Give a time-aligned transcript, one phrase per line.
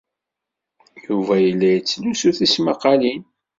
[1.05, 3.21] Yuba yella yettlusu tismaqqalin?